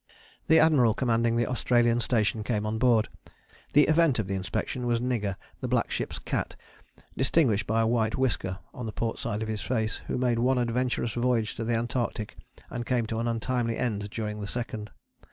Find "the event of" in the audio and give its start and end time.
3.73-4.25